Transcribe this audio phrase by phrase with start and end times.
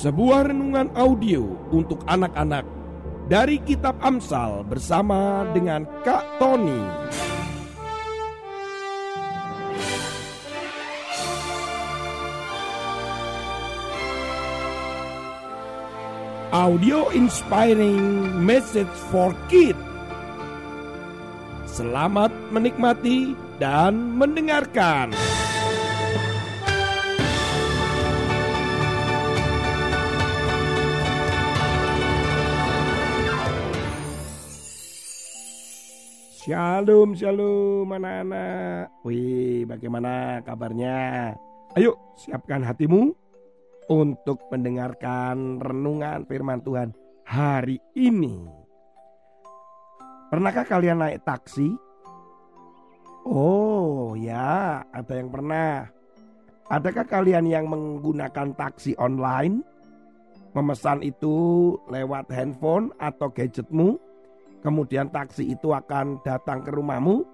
[0.00, 2.64] Sebuah renungan audio untuk anak-anak
[3.28, 6.80] dari Kitab Amsal bersama dengan Kak Tony.
[16.48, 19.76] Audio inspiring message for kids.
[21.68, 25.12] Selamat menikmati dan mendengarkan.
[36.50, 39.06] Shalom, shalom anak-anak.
[39.06, 41.30] Wih, bagaimana kabarnya?
[41.78, 43.14] Ayo, siapkan hatimu
[43.86, 46.90] untuk mendengarkan renungan firman Tuhan
[47.22, 48.50] hari ini.
[50.26, 51.70] Pernahkah kalian naik taksi?
[53.30, 55.86] Oh ya, ada yang pernah.
[56.66, 59.62] Adakah kalian yang menggunakan taksi online?
[60.58, 64.09] Memesan itu lewat handphone atau gadgetmu?
[64.60, 67.24] Kemudian taksi itu akan datang ke rumahmu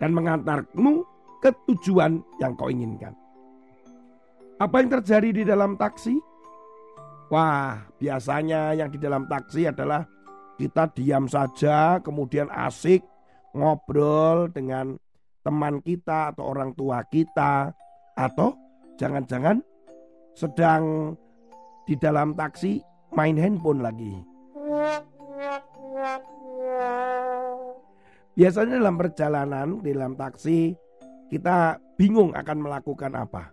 [0.00, 1.04] dan mengantarmu
[1.44, 3.12] ke tujuan yang kau inginkan.
[4.56, 6.16] Apa yang terjadi di dalam taksi?
[7.28, 10.04] Wah, biasanya yang di dalam taksi adalah
[10.56, 13.02] kita diam saja, kemudian asik
[13.52, 14.96] ngobrol dengan
[15.42, 17.74] teman kita atau orang tua kita,
[18.14, 18.54] atau
[19.00, 19.58] jangan-jangan
[20.36, 21.16] sedang
[21.88, 22.78] di dalam taksi
[23.16, 24.14] main handphone lagi.
[28.32, 30.72] Biasanya dalam perjalanan di dalam taksi
[31.28, 33.52] kita bingung akan melakukan apa.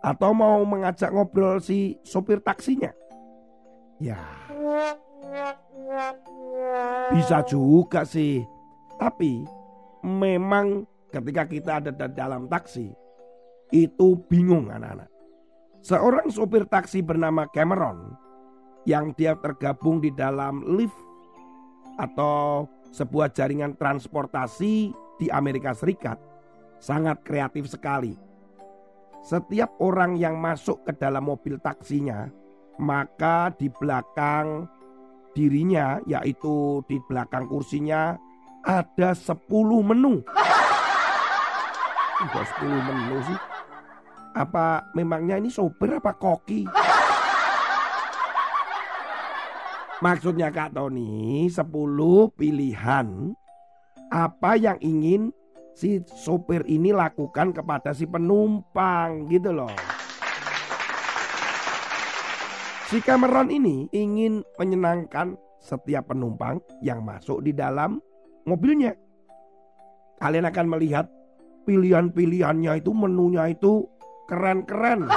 [0.00, 2.92] Atau mau mengajak ngobrol si sopir taksinya.
[4.00, 4.20] Ya.
[7.12, 8.44] Bisa juga sih.
[8.96, 9.44] Tapi
[10.04, 12.92] memang ketika kita ada dalam taksi
[13.74, 15.10] itu bingung anak-anak.
[15.84, 18.16] Seorang sopir taksi bernama Cameron
[18.86, 20.96] yang dia tergabung di dalam lift
[21.98, 26.20] atau sebuah jaringan transportasi di Amerika Serikat
[26.78, 28.14] sangat kreatif sekali.
[29.26, 32.30] Setiap orang yang masuk ke dalam mobil taksinya,
[32.78, 34.70] maka di belakang
[35.34, 38.14] dirinya, yaitu di belakang kursinya,
[38.62, 39.34] ada 10
[39.82, 40.22] menu.
[42.16, 43.38] Udah 10 menu sih.
[44.36, 46.68] Apa memangnya ini sopir apa koki?
[50.04, 51.56] Maksudnya Kak Tony 10
[52.36, 53.32] pilihan
[54.12, 55.32] apa yang ingin
[55.72, 59.72] si sopir ini lakukan kepada si penumpang gitu loh.
[62.92, 65.32] Si Cameron ini ingin menyenangkan
[65.64, 67.96] setiap penumpang yang masuk di dalam
[68.44, 68.92] mobilnya.
[70.20, 71.08] Kalian akan melihat
[71.64, 73.88] pilihan-pilihannya itu menunya itu
[74.28, 75.08] keren-keren.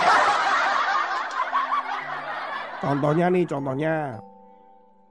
[2.80, 4.24] Contohnya nih, contohnya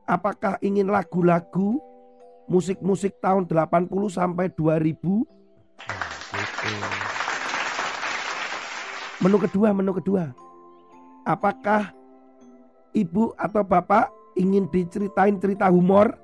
[0.08, 1.76] Apakah ingin lagu-lagu
[2.48, 4.96] musik-musik tahun 80 sampai 2000?
[6.32, 6.68] gitu.
[9.20, 10.32] Menu kedua, menu kedua.
[11.28, 11.92] Apakah
[12.96, 14.08] ibu atau bapak
[14.40, 16.16] ingin diceritain cerita humor?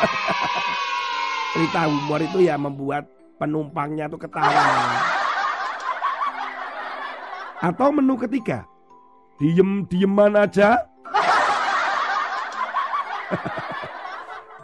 [1.54, 3.06] cerita humor itu ya membuat
[3.38, 4.58] penumpangnya tuh ketawa.
[7.62, 8.66] Atau menu ketiga,
[9.38, 10.89] diem-dieman aja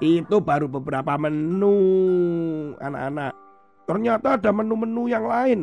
[0.03, 1.77] Itu baru beberapa menu
[2.77, 3.32] anak-anak.
[3.88, 5.60] Ternyata ada menu-menu yang lain.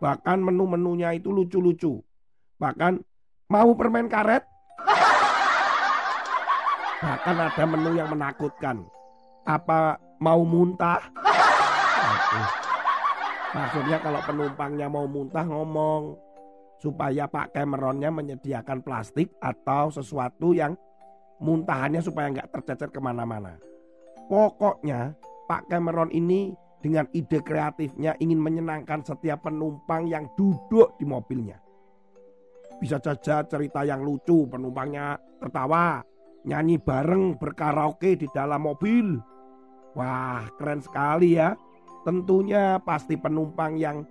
[0.00, 2.00] Bahkan menu-menunya itu lucu-lucu.
[2.56, 3.02] Bahkan
[3.52, 4.44] mau permen karet.
[7.04, 8.88] Bahkan ada menu yang menakutkan.
[9.44, 11.04] Apa mau muntah?
[13.54, 16.16] Maksudnya kalau penumpangnya mau muntah ngomong
[16.80, 20.74] supaya Pak Cameronnya menyediakan plastik atau sesuatu yang
[21.42, 23.58] muntahannya supaya nggak tercecer ke mana-mana.
[24.30, 25.12] Pokoknya
[25.50, 31.60] Pak Cameron ini dengan ide kreatifnya ingin menyenangkan setiap penumpang yang duduk di mobilnya.
[32.80, 36.04] Bisa saja cerita yang lucu, penumpangnya tertawa,
[36.44, 39.16] nyanyi bareng berkaraoke di dalam mobil.
[39.94, 41.56] Wah, keren sekali ya.
[42.04, 44.04] Tentunya pasti penumpang yang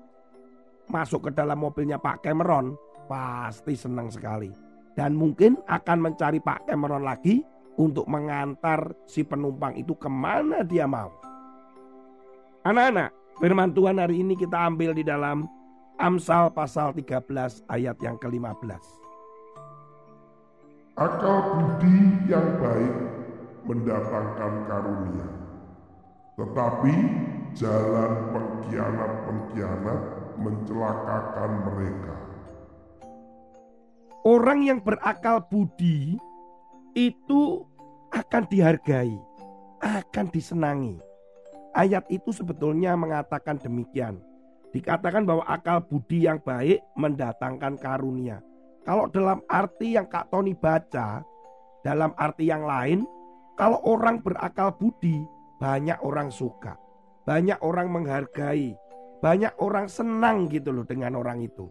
[0.90, 2.74] masuk ke dalam mobilnya Pak Cameron
[3.06, 4.63] pasti senang sekali
[4.94, 7.42] dan mungkin akan mencari Pak Cameron lagi
[7.78, 11.10] untuk mengantar si penumpang itu ke mana dia mau.
[12.64, 13.12] Anak-anak,
[13.42, 15.50] firman Tuhan hari ini kita ambil di dalam
[16.00, 18.82] Amsal pasal 13 ayat yang ke-15.
[20.98, 21.98] Akal budi
[22.30, 22.96] yang baik
[23.66, 25.30] mendatangkan karunia.
[26.34, 26.94] Tetapi
[27.54, 30.02] jalan pengkhianat-pengkhianat
[30.38, 32.23] mencelakakan mereka.
[34.24, 36.16] Orang yang berakal budi
[36.96, 37.42] itu
[38.16, 39.20] akan dihargai,
[39.84, 40.96] akan disenangi.
[41.76, 44.24] Ayat itu sebetulnya mengatakan demikian.
[44.72, 48.40] Dikatakan bahwa akal budi yang baik mendatangkan karunia.
[48.88, 51.20] Kalau dalam arti yang Kak Tony baca,
[51.84, 53.04] dalam arti yang lain,
[53.60, 55.20] kalau orang berakal budi,
[55.60, 56.80] banyak orang suka,
[57.28, 58.72] banyak orang menghargai,
[59.20, 61.68] banyak orang senang gitu loh dengan orang itu.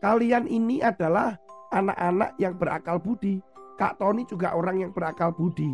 [0.00, 1.36] Kalian ini adalah
[1.72, 3.42] anak-anak yang berakal budi.
[3.76, 5.70] Kak Tony juga orang yang berakal budi.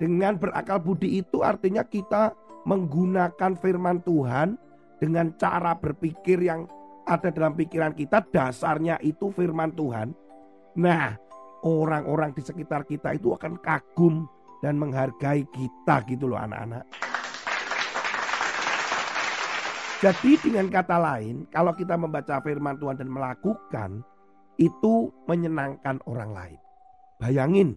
[0.00, 4.56] Dengan berakal budi itu artinya kita menggunakan firman Tuhan
[4.98, 6.64] dengan cara berpikir yang
[7.04, 10.16] ada dalam pikiran kita dasarnya itu firman Tuhan.
[10.80, 11.14] Nah,
[11.62, 14.24] orang-orang di sekitar kita itu akan kagum
[14.64, 16.88] dan menghargai kita gitu loh anak-anak.
[20.00, 24.04] Jadi dengan kata lain, kalau kita membaca firman Tuhan dan melakukan,
[24.58, 26.60] itu menyenangkan orang lain.
[27.18, 27.68] Bayangin,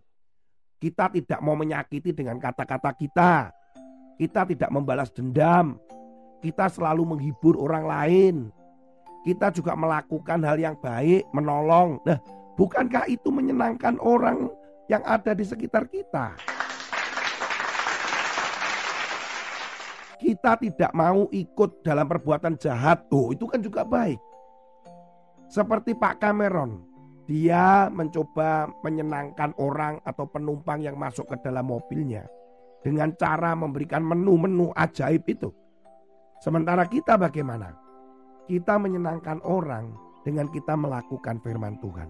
[0.77, 3.49] kita tidak mau menyakiti dengan kata-kata kita.
[4.17, 5.77] Kita tidak membalas dendam.
[6.41, 8.35] Kita selalu menghibur orang lain.
[9.25, 11.97] Kita juga melakukan hal yang baik, menolong.
[12.05, 12.21] Nah,
[12.55, 14.49] bukankah itu menyenangkan orang
[14.85, 16.37] yang ada di sekitar kita?
[20.17, 23.05] Kita tidak mau ikut dalam perbuatan jahat.
[23.13, 24.17] Oh, itu kan juga baik.
[25.47, 26.83] Seperti Pak Cameron,
[27.27, 32.27] dia mencoba menyenangkan orang atau penumpang yang masuk ke dalam mobilnya
[32.83, 35.51] dengan cara memberikan menu-menu ajaib itu.
[36.39, 37.75] Sementara kita bagaimana?
[38.47, 39.91] Kita menyenangkan orang
[40.23, 42.07] dengan kita melakukan firman Tuhan.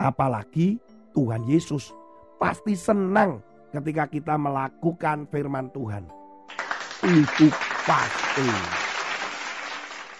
[0.00, 0.80] Apalagi
[1.16, 1.92] Tuhan Yesus
[2.36, 3.40] pasti senang
[3.72, 6.04] ketika kita melakukan firman Tuhan.
[7.00, 7.48] Itu
[7.88, 8.89] pasti.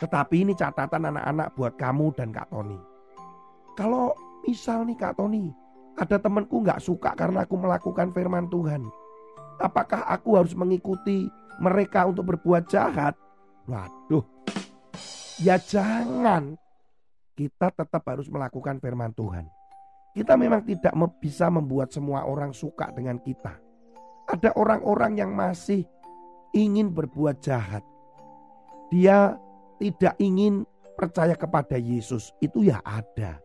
[0.01, 2.81] Tetapi ini catatan anak-anak buat kamu dan Kak Tony.
[3.77, 4.17] Kalau
[4.49, 5.53] misal nih Kak Tony,
[6.01, 8.89] ada temanku nggak suka karena aku melakukan firman Tuhan.
[9.61, 11.29] Apakah aku harus mengikuti
[11.61, 13.13] mereka untuk berbuat jahat?
[13.69, 14.25] Waduh,
[15.37, 16.57] ya jangan.
[17.37, 19.45] Kita tetap harus melakukan firman Tuhan.
[20.17, 23.57] Kita memang tidak bisa membuat semua orang suka dengan kita.
[24.29, 25.85] Ada orang-orang yang masih
[26.57, 27.85] ingin berbuat jahat.
[28.91, 29.39] Dia
[29.81, 30.69] tidak ingin
[31.01, 32.31] percaya kepada Yesus.
[32.45, 33.41] Itu ya ada.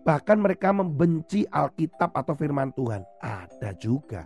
[0.00, 3.04] Bahkan mereka membenci Alkitab atau firman Tuhan.
[3.20, 4.24] Ada juga.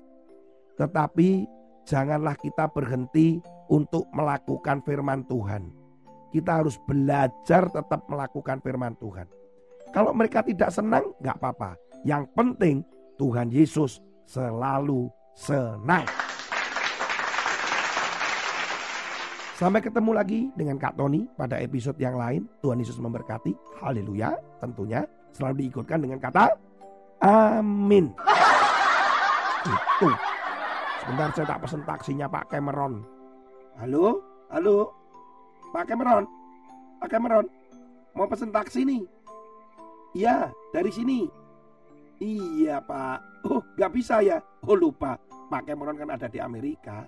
[0.78, 1.44] Tetapi
[1.82, 5.74] janganlah kita berhenti untuk melakukan firman Tuhan.
[6.30, 9.28] Kita harus belajar tetap melakukan firman Tuhan.
[9.92, 11.76] Kalau mereka tidak senang, nggak apa-apa.
[12.08, 12.76] Yang penting
[13.20, 16.21] Tuhan Yesus selalu senang.
[19.62, 22.50] Sampai ketemu lagi dengan Kak Tony pada episode yang lain.
[22.66, 23.54] Tuhan Yesus memberkati.
[23.78, 24.34] Haleluya.
[24.58, 26.50] Tentunya selalu diikutkan dengan kata
[27.22, 28.10] Amin.
[29.70, 30.10] Itu.
[30.98, 33.06] Sebentar saya tak pesen taksinya Pak Cameron.
[33.78, 34.18] Halo?
[34.50, 34.90] Halo?
[35.70, 36.26] Pak Cameron?
[36.98, 37.46] Pak Cameron?
[38.18, 39.06] Mau pesen taksi nih?
[40.18, 41.30] Iya, dari sini.
[42.18, 43.46] Iya Pak.
[43.46, 44.42] Oh, gak bisa ya?
[44.66, 45.14] Oh lupa.
[45.46, 47.06] Pak Cameron kan ada di Amerika.